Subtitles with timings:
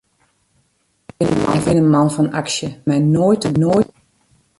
[1.25, 1.31] Ik
[1.65, 3.87] bin in man fan aksje, it giet my noait te bot.